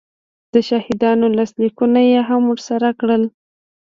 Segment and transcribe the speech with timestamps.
[0.53, 3.23] د شاهدانو لاسلیکونه یې هم ورسره کړل